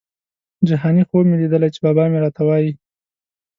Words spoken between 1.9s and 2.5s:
مي راته